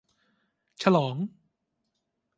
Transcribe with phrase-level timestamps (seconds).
[0.81, 1.15] ฉลอง!